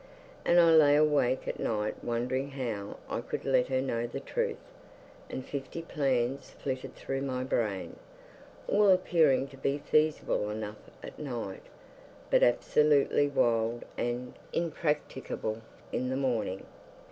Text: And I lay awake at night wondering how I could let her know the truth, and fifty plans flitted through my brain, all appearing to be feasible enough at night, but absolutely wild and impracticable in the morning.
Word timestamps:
And 0.45 0.59
I 0.59 0.71
lay 0.71 0.95
awake 0.95 1.47
at 1.47 1.59
night 1.59 2.03
wondering 2.03 2.49
how 2.49 2.97
I 3.07 3.21
could 3.21 3.45
let 3.45 3.67
her 3.67 3.83
know 3.83 4.07
the 4.07 4.19
truth, 4.19 4.57
and 5.29 5.45
fifty 5.45 5.83
plans 5.83 6.55
flitted 6.57 6.95
through 6.95 7.21
my 7.21 7.43
brain, 7.43 7.97
all 8.67 8.89
appearing 8.89 9.47
to 9.49 9.57
be 9.57 9.77
feasible 9.77 10.49
enough 10.49 10.89
at 11.03 11.19
night, 11.19 11.61
but 12.31 12.41
absolutely 12.41 13.27
wild 13.27 13.83
and 13.95 14.33
impracticable 14.53 15.61
in 15.91 16.09
the 16.09 16.17
morning. 16.17 16.65